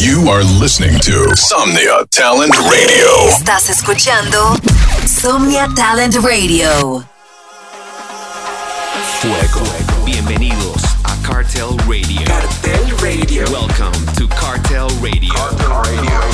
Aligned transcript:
You 0.00 0.28
are 0.28 0.44
listening 0.44 0.94
to 1.00 1.34
Somnia 1.34 2.06
Talent 2.12 2.54
Radio. 2.70 3.28
Estás 3.30 3.68
escuchando 3.68 4.54
Somnia 5.04 5.68
Talent 5.74 6.14
Radio. 6.22 7.04
Fuego. 9.20 9.66
Bienvenidos 10.04 10.84
a 11.02 11.16
Cartel 11.26 11.76
Radio. 11.88 12.24
Cartel 12.26 12.96
Radio. 13.02 13.44
Welcome 13.50 14.06
to 14.14 14.28
Cartel 14.28 14.88
Radio. 15.02 15.34
Presented 15.34 16.27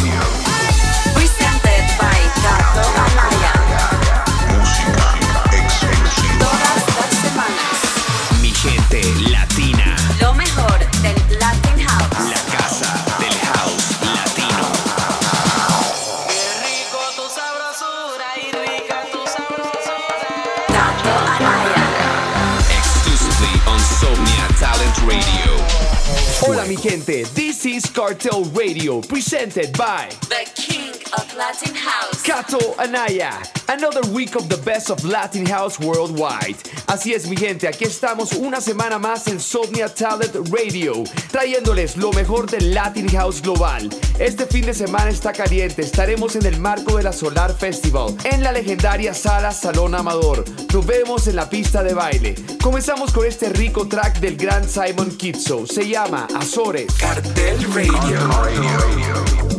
mi 26.67 26.77
gente, 26.77 27.25
this 27.35 27.67
is 27.67 27.85
Cartel 27.85 28.45
Radio 28.55 29.01
presented 29.03 29.77
by 29.77 30.09
The 30.29 30.64
King 30.75 30.91
of 31.17 31.37
Latin 31.37 31.73
House. 31.77 32.21
Kato 32.25 32.75
Anaya. 32.81 33.31
Another 33.69 34.03
week 34.11 34.35
of 34.35 34.49
the 34.49 34.57
best 34.65 34.91
of 34.91 35.05
Latin 35.05 35.47
House 35.47 35.79
worldwide. 35.79 36.57
Así 36.89 37.15
es 37.15 37.29
mi 37.29 37.37
gente, 37.37 37.69
aquí 37.69 37.85
estamos 37.85 38.33
una 38.33 38.61
semana 38.61 38.99
más 38.99 39.29
en 39.29 39.39
Somnia 39.39 39.89
Talent 39.89 40.35
Radio, 40.51 41.05
trayéndoles 41.31 41.97
lo 41.97 42.13
mejor 42.13 42.51
del 42.51 42.75
Latin 42.75 43.09
House 43.11 43.41
global. 43.41 43.89
Este 44.19 44.47
fin 44.47 44.67
de 44.67 44.75
semana 44.75 45.11
está 45.11 45.33
caliente, 45.33 45.83
estaremos 45.83 46.35
en 46.35 46.45
el 46.45 46.59
marco 46.59 46.97
de 46.97 47.05
la 47.05 47.13
Solar 47.13 47.55
Festival, 47.57 48.17
en 48.25 48.43
la 48.43 48.51
legendaria 48.51 49.15
sala 49.15 49.53
Salón 49.53 49.95
Amador. 49.95 50.45
Nos 50.73 50.85
vemos 50.85 51.29
en 51.29 51.37
la 51.37 51.49
pista 51.49 51.85
de 51.85 51.95
baile. 51.95 52.35
Comenzamos 52.61 53.13
con 53.13 53.25
este 53.25 53.49
rico 53.51 53.87
track 53.87 54.19
del 54.19 54.37
gran 54.37 54.69
Simon 54.69 55.17
Kitso, 55.17 55.69
se 55.69 55.89
llama 55.89 56.27
Azores. 56.35 56.93
Cartel 56.99 57.63
Radio. 57.73 59.05
amazing 59.05 59.54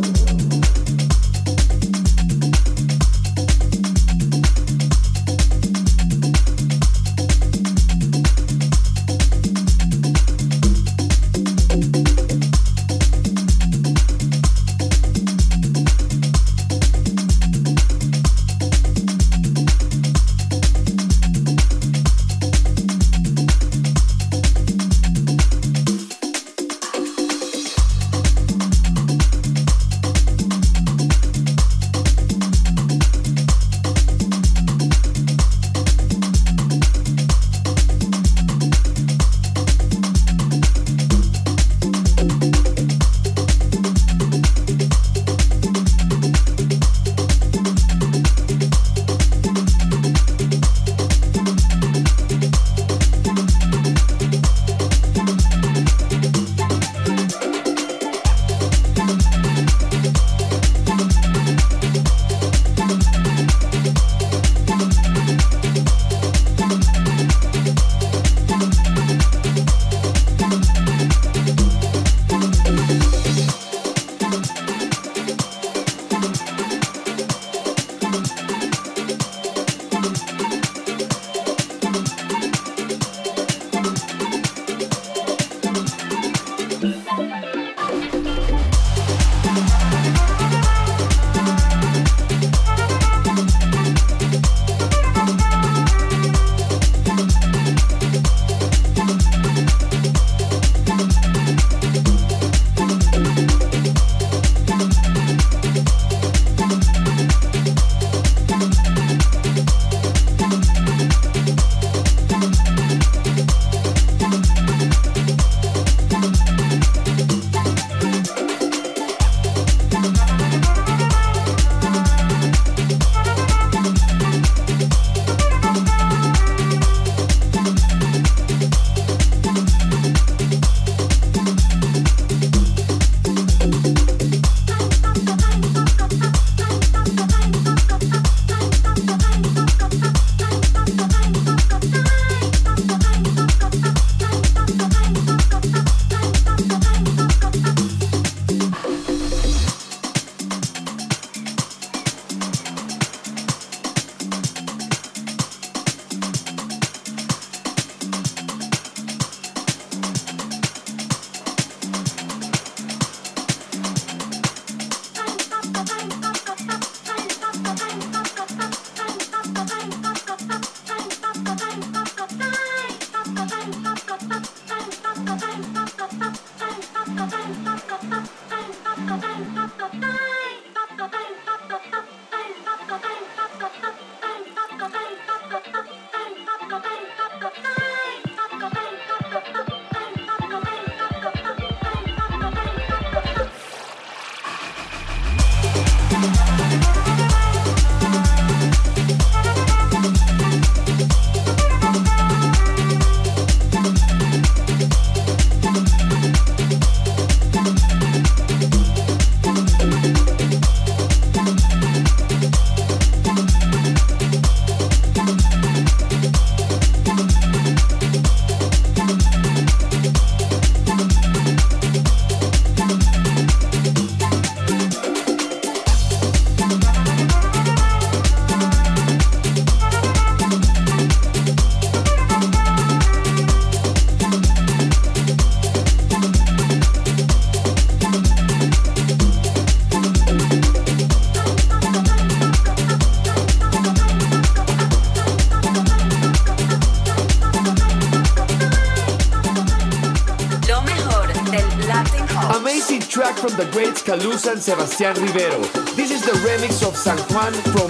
Sebastián 254.66 255.14
Rivero. 255.22 255.62
This 255.96 256.10
is 256.10 256.24
the 256.24 256.32
remix 256.42 256.82
of 256.82 256.98
San 256.98 257.20
Juan 257.30 257.54
from 257.54 257.85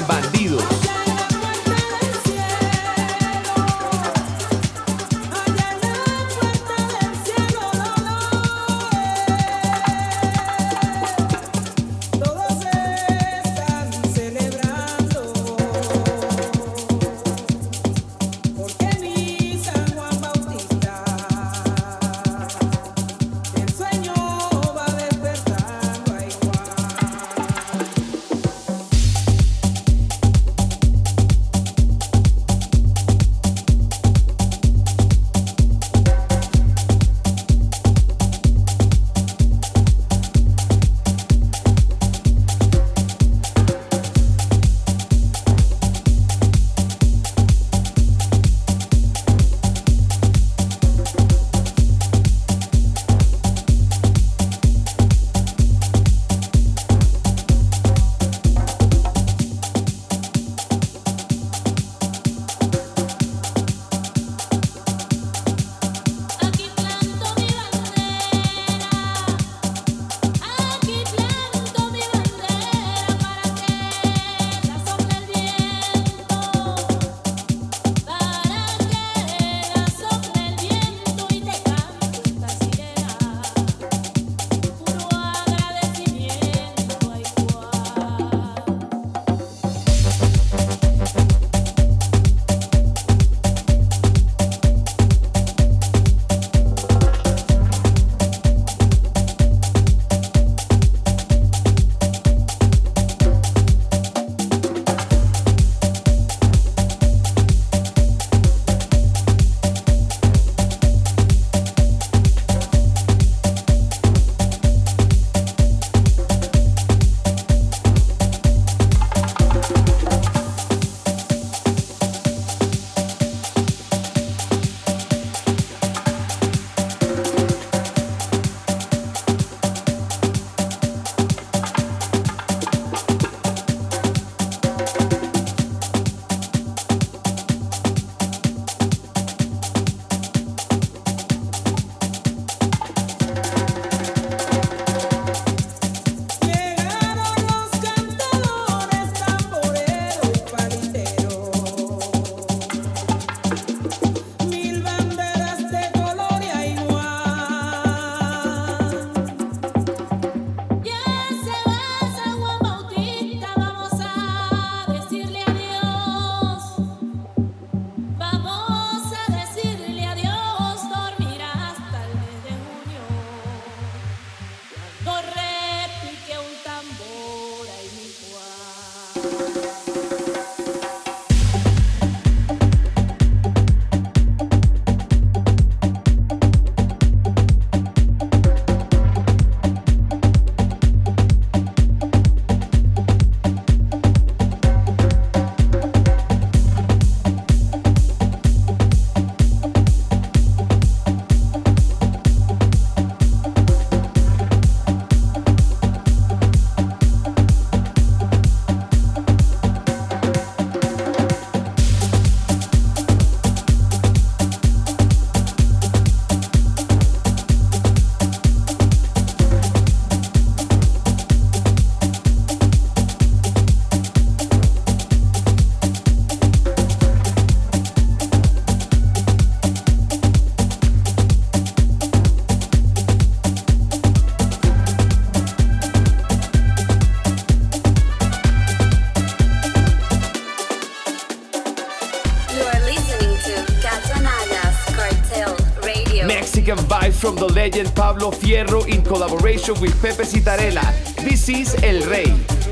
legend 247.65 247.95
Pablo 247.95 248.29
Fierro 248.29 248.85
in 248.87 249.01
collaboration 249.01 249.73
with 249.81 249.99
Pepe 249.99 250.23
Citarella. 250.23 250.85
This 251.15 251.49
is 251.49 251.73
El 251.81 251.99
Rey. 252.07 252.64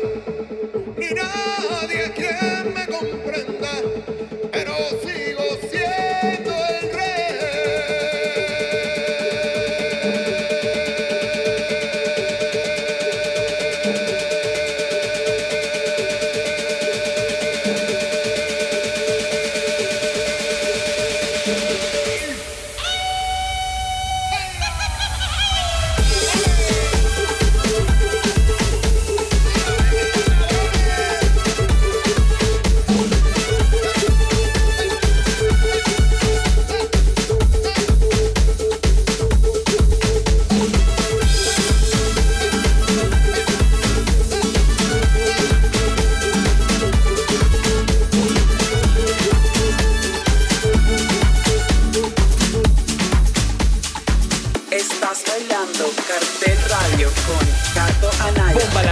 thank 0.00 0.26
you 0.28 0.34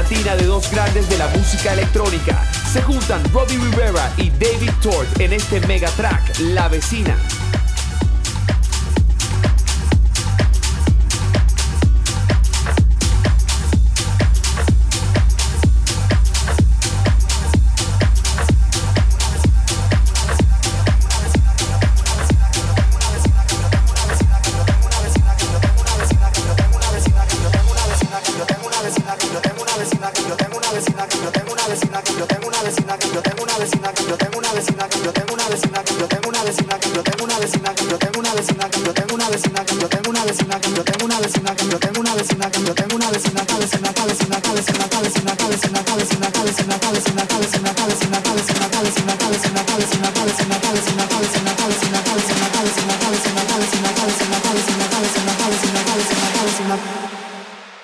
de 0.09 0.45
dos 0.45 0.71
grandes 0.71 1.09
de 1.09 1.19
la 1.19 1.27
música 1.29 1.73
electrónica. 1.73 2.41
Se 2.73 2.81
juntan 2.81 3.21
Robbie 3.33 3.59
Rivera 3.59 4.13
y 4.17 4.31
David 4.31 4.71
Tort 4.81 5.21
en 5.21 5.33
este 5.33 5.61
mega 5.67 5.89
track, 5.91 6.39
La 6.39 6.69
Vecina. 6.69 7.17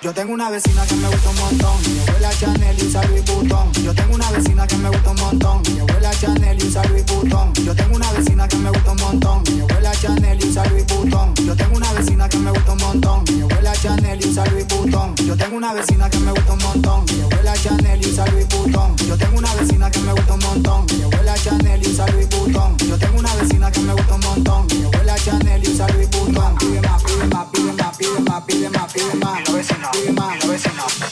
Yo 0.03 0.13
tengo 0.13 0.33
una 0.35 0.51
vecina 0.51 0.85
que 0.85 0.97
me 0.97 1.07
gusta 1.07 1.31
un 1.31 1.37
montón. 1.37 1.77
Mi 1.87 2.01
abuela 2.01 2.31
Chanel 2.31 2.77
y 2.77 2.87
usa 2.87 3.05
Louis 3.07 3.25
Vuitton. 3.25 3.73
Yo 3.85 3.95
tengo 3.95 4.15
una 4.17 4.29
vecina 4.33 4.67
que 4.67 4.77
me 4.77 4.89
gusta 4.89 5.11
un 5.11 5.21
montón. 5.21 5.63
Mi 5.73 5.79
abuela 5.79 6.11
Chanel 6.11 6.61
y 6.61 6.67
usa 6.67 6.83
Louis 6.89 7.07
Vuitton. 7.07 7.53
Yo 7.55 7.73
tengo 7.73 7.95
una 7.95 8.11
vecina 8.11 8.49
que 8.49 8.57
me 8.57 8.71
gusta 8.71 8.91
un 8.91 8.97
montón. 8.97 9.43
Mi 9.45 9.61
abuela 9.61 9.93
Chanel 9.93 10.45
y 10.45 10.49
usa 10.49 10.65
Louis 10.67 10.87
Vuitton. 10.89 11.35
Yo 11.37 11.55
tengo 11.55 11.77
una 11.77 11.93
vecina 11.93 12.29
que 12.29 12.39
me 12.39 12.51
gusta 12.51 12.73
un 12.73 12.79
montón. 12.79 13.25
Mi 13.31 13.43
abuela 13.43 13.73
Chanel 13.75 14.21
y 14.21 14.29
usa 14.29 14.47
Louis 14.47 14.67
Vuitton. 14.67 15.15
Yo 15.25 15.37
tengo 15.37 15.57
una 15.57 15.73
vecina 15.73 16.11
que 16.11 16.19
me 16.19 16.33
gusta 16.33 16.53
un 16.53 16.59
montón. 16.59 17.05
Mi 17.07 17.23
abuela 17.23 17.55
Chanel 17.55 18.03
y 18.03 18.09
usa 18.09 18.27
Louis 18.27 18.49
Vuitton. 18.49 18.97
Yo 19.07 19.17
tengo 19.17 19.39
una 19.39 19.55
vecina 19.55 19.91
que 19.93 19.99
me 20.01 20.13
gusta 20.13 20.35
un 20.35 20.41
montón. 20.41 20.87
Mi 20.97 21.03
abuela 21.05 21.35
Chanel 21.37 21.87
y 21.87 21.89
usa 21.89 22.07
Louis 22.09 22.29
Vuitton. 22.29 22.77
Yo 22.79 22.99
tengo 22.99 23.19
una 23.21 23.35
vecina 23.37 23.71
que 23.71 23.81
me 23.81 23.93
gusta 23.93 24.15
un 24.15 24.21
montón. 24.21 24.67
Mi 24.67 24.83
abuela 24.83 25.15
Chanel 25.15 25.63
y 25.65 25.71
usa 25.71 25.87
Louis 25.95 26.11
Vuitton. 26.11 26.57
Pide 26.59 26.81
más, 26.81 27.03
pide 27.05 27.25
más, 27.29 27.47
pide 27.47 27.73
más, 27.73 27.97
pide 27.97 28.21
más, 28.21 28.43
pide 28.43 28.69
más, 28.69 28.93
pide 28.93 29.79
más. 29.79 29.92
enough. 29.95 30.43
You 30.43 30.49
know 30.49 30.55
it's 30.55 30.67
enough. 30.67 31.12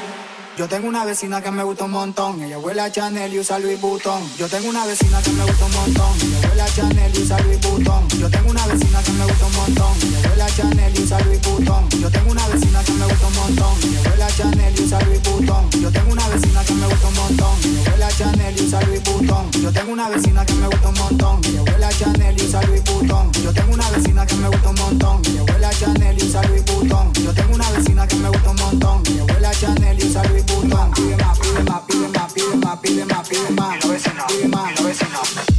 Yo 0.61 0.67
tengo 0.67 0.87
una 0.87 1.05
vecina 1.05 1.41
que 1.41 1.49
me 1.49 1.63
gusta 1.63 1.85
un 1.85 1.91
montón. 1.91 2.39
Ella 2.43 2.59
huele 2.59 2.81
a 2.81 2.91
Chanel 2.91 3.33
y 3.33 3.39
usa 3.39 3.57
Louis 3.57 3.81
Vuitton. 3.81 4.21
Yo 4.37 4.47
tengo 4.47 4.69
una 4.69 4.85
vecina 4.85 5.19
que 5.19 5.31
me 5.31 5.43
gusta 5.43 5.65
un 5.65 5.73
montón. 5.73 6.13
Ella 6.21 6.49
huele 6.49 6.61
a 6.61 6.67
Chanel 6.67 7.17
y 7.17 7.21
usa 7.23 7.39
Louis 7.39 7.59
Vuitton. 7.61 8.07
Yo 8.09 8.29
tengo 8.29 8.51
una 8.51 8.67
vecina 8.67 9.01
que 9.01 9.11
me 9.11 9.25
gusta 9.25 9.45
un 9.47 9.55
montón. 9.55 9.93
Ella 10.03 10.29
huele 10.29 10.43
a 10.43 10.47
Chanel 10.55 10.95
y 10.95 11.01
usa 11.01 11.19
Louis 11.21 11.41
Vuitton. 11.41 11.89
Yo 11.99 12.11
tengo 12.11 12.31
una 12.31 12.47
vecina 12.47 12.83
que 12.83 12.91
me 12.91 13.05
gusta 13.07 13.27
un 13.27 13.33
montón. 13.33 13.73
Ella 13.81 14.01
huele 14.05 14.23
a 14.23 14.27
Chanel 14.27 14.79
y 14.79 14.83
usa 14.83 14.99
Louis 15.01 15.23
Vuitton. 15.23 15.69
Yo 15.81 15.91
tengo 15.91 16.11
una 16.11 16.27
vecina 16.29 16.63
que 16.63 16.73
me 16.75 16.85
gusta 16.85 17.07
un 17.07 17.15
montón. 17.15 17.57
Ella 17.65 17.81
huele 17.89 18.03
a 18.03 18.11
Chanel 18.11 18.61
y 18.61 18.61
usa 18.61 18.81
Louis 18.81 19.03
Vuitton. 19.03 19.51
Yo 19.63 19.71
tengo 19.71 19.93
una 19.93 20.09
vecina 20.09 20.45
que 20.45 20.53
me 20.53 20.67
gusta 20.67 20.87
un 20.89 20.93
montón. 20.93 21.41
Ella 21.43 21.63
huele 21.63 21.85
a 21.85 21.89
Chanel 21.89 22.37
y 22.37 22.45
usa 22.45 22.61
Louis 22.61 22.83
Vuitton. 22.83 23.31
Yo 23.41 23.51
tengo 23.51 23.73
una 23.73 23.89
vecina 23.89 24.27
que 24.27 24.35
me 24.35 24.47
gusta 24.47 24.69
un 24.69 24.75
montón. 24.75 25.21
Ella 25.25 25.41
huele 25.41 25.65
a 25.65 25.73
Chanel 25.73 26.21
y 26.21 26.23
usa 26.23 26.43
Louis 26.43 26.65
Vuitton. 26.65 27.13
Yo 27.13 27.33
tengo 27.33 27.55
una 27.55 27.69
vecina 27.71 28.07
que 28.07 28.15
me 28.17 28.29
gusta 28.29 28.49
un 28.51 28.55
montón. 28.57 29.03
Ella 29.07 29.23
huele 29.23 29.47
a 29.47 29.51
Chanel 29.53 29.99
y 29.99 30.05
usa 30.05 30.23
Louis 30.25 30.45
Vuitton. 30.45 30.50
Pide 30.51 30.67
más, 30.67 30.89
pide 30.91 31.15
más, 31.17 31.39
pide 31.39 31.63
más, 31.63 31.81
pide 31.83 32.55
más, 32.57 32.79
pide 32.79 33.05
más, 33.05 33.27
pide 33.29 33.51
más. 33.51 33.79
Pide 33.79 34.47
más, 34.47 34.73
pide 34.73 35.09
más. 35.09 35.50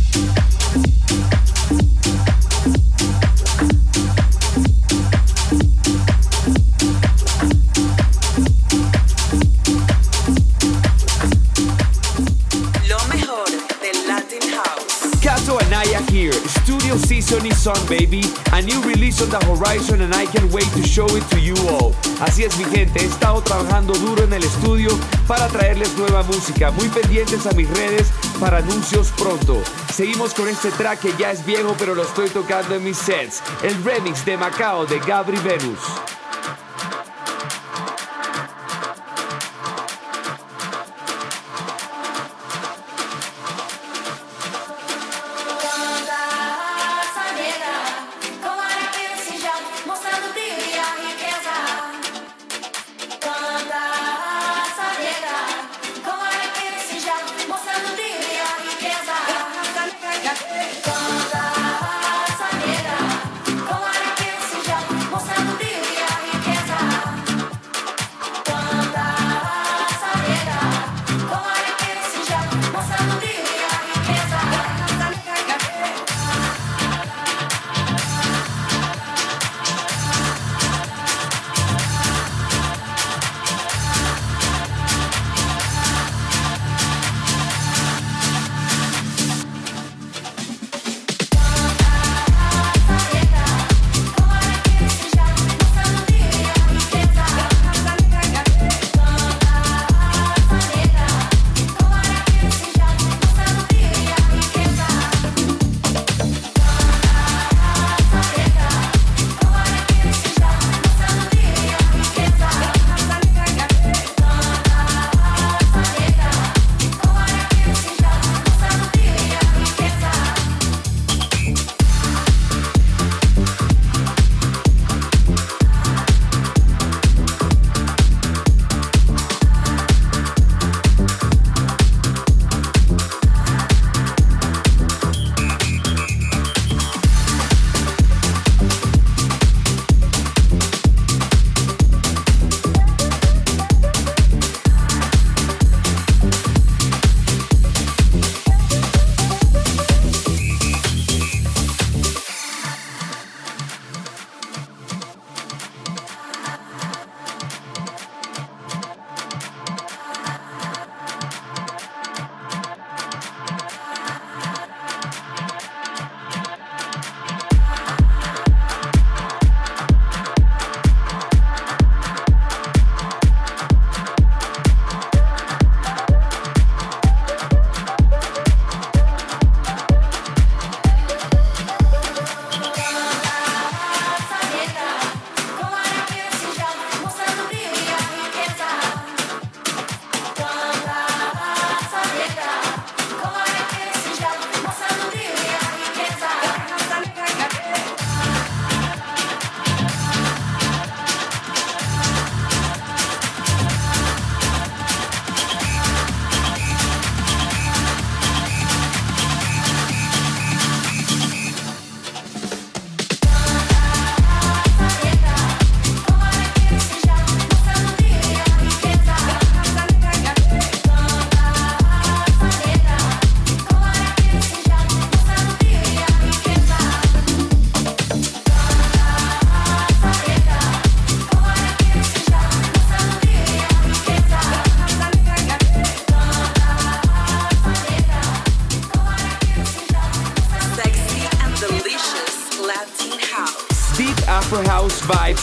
On, 17.67 17.87
baby. 17.87 18.23
A 18.53 18.63
new 18.63 18.81
release 18.83 19.21
on 19.23 19.29
the 19.31 19.39
horizon 19.47 20.03
and 20.03 20.15
I 20.15 20.27
can't 20.27 20.51
wait 20.53 20.67
to 20.75 20.83
show 20.83 21.07
it 21.17 21.23
to 21.31 21.39
you 21.39 21.55
all. 21.69 21.93
Así 22.21 22.45
es, 22.45 22.57
mi 22.59 22.65
gente. 22.65 23.01
He 23.01 23.07
estado 23.07 23.43
trabajando 23.43 23.95
duro 23.95 24.25
en 24.25 24.33
el 24.33 24.43
estudio 24.43 24.91
para 25.27 25.49
traerles 25.49 25.97
nueva 25.97 26.23
música. 26.23 26.71
Muy 26.71 26.89
pendientes 26.89 27.47
a 27.47 27.53
mis 27.53 27.69
redes 27.71 28.09
para 28.41 28.59
anuncios 28.59 29.13
pronto. 29.17 29.63
Seguimos 29.93 30.35
con 30.35 30.49
este 30.49 30.71
track 30.71 31.01
que 31.01 31.15
ya 31.19 31.31
es 31.31 31.45
viejo, 31.45 31.75
pero 31.79 31.95
lo 31.95 32.03
estoy 32.03 32.29
tocando 32.31 32.75
en 32.75 32.85
mis 32.85 32.97
sets. 32.97 33.43
El 33.63 33.83
remix 33.85 34.25
de 34.25 34.37
Macao 34.37 34.87
de 34.87 34.99
Gabri 35.01 35.39
Venus. 35.39 35.79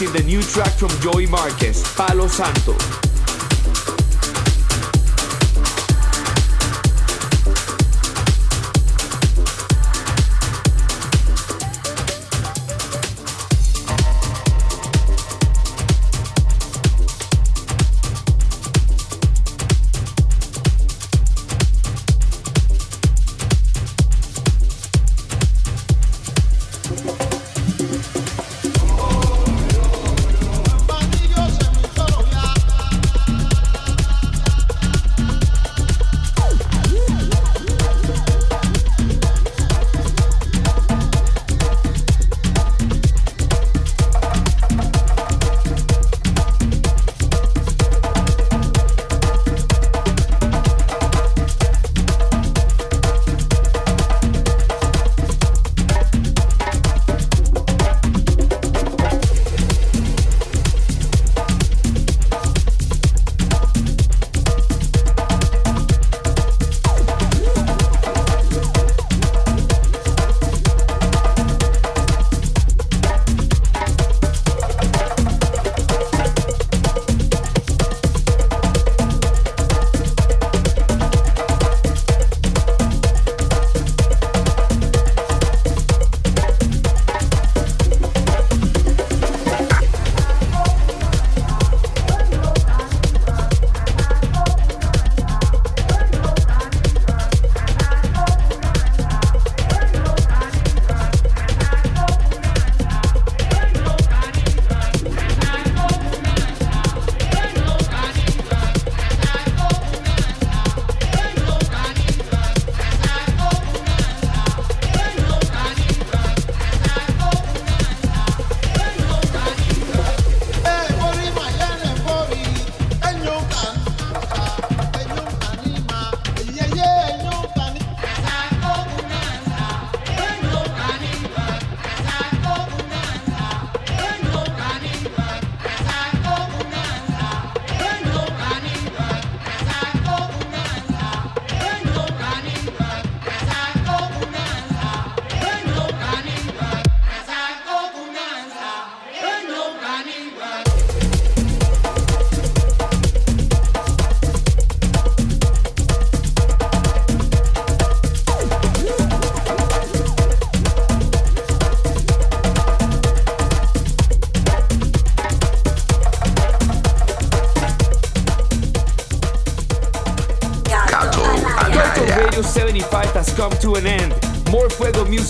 The 0.08 0.24
new 0.24 0.42
track 0.42 0.72
from 0.72 0.90
Joey 1.02 1.26
Marquez, 1.26 1.84
Palo 1.96 2.28
Santo. 2.28 3.09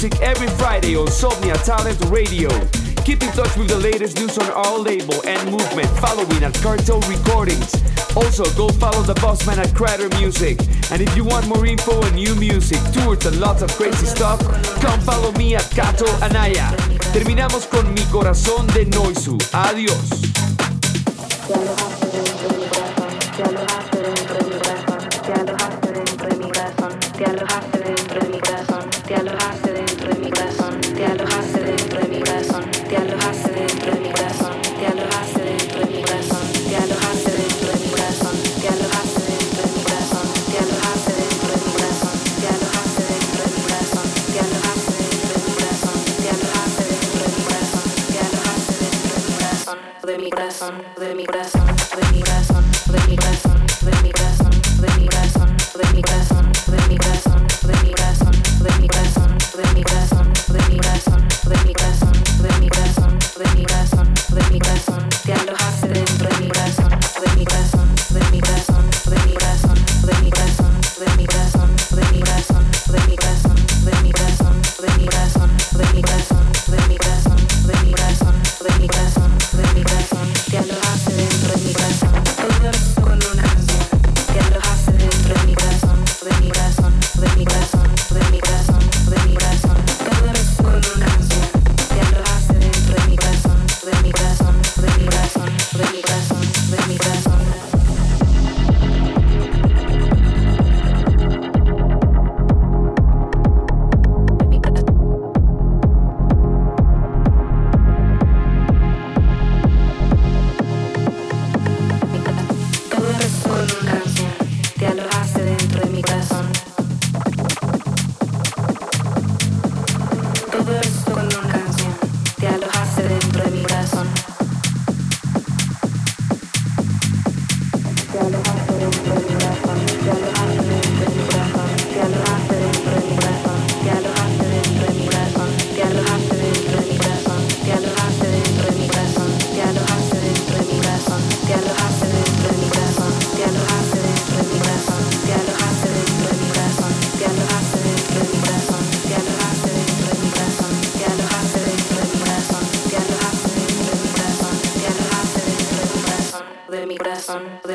Music 0.02 0.22
every 0.22 0.48
Friday 0.56 0.96
on 0.96 1.08
Somnia 1.08 1.62
Talent 1.66 2.00
Radio. 2.06 2.48
Keep 3.04 3.22
in 3.22 3.32
touch 3.34 3.58
with 3.58 3.68
the 3.68 3.78
latest 3.78 4.18
news 4.18 4.38
on 4.38 4.50
our 4.52 4.78
label 4.80 5.16
and 5.28 5.52
movement 5.52 5.90
following 6.00 6.42
at 6.42 6.54
Cartel 6.62 7.02
Recordings. 7.02 7.76
Also, 8.16 8.46
go 8.56 8.70
follow 8.70 9.02
the 9.02 9.14
bossman 9.16 9.58
at 9.58 9.76
Crater 9.76 10.08
Music. 10.18 10.58
And 10.90 11.02
if 11.02 11.14
you 11.18 11.26
want 11.26 11.50
more 11.50 11.66
info 11.66 12.02
on 12.02 12.16
new 12.16 12.34
music, 12.36 12.80
tours, 12.94 13.26
and 13.26 13.42
lots 13.42 13.62
of 13.62 13.70
crazy 13.76 14.06
stuff, 14.06 14.40
come 14.80 15.02
follow 15.02 15.34
me 15.34 15.56
at 15.56 15.70
Kato 15.76 16.08
Anaya. 16.24 16.72
Terminamos 17.12 17.70
con 17.70 17.94
Mi 17.94 18.04
Corazón 18.04 18.68
de 18.68 18.86
Noisu. 18.86 19.38
Adiós. 19.52 20.30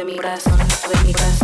mi 0.04 0.16
corazón, 0.16 0.58
de 0.58 1.04
mi 1.04 1.12
corazón. 1.12 1.43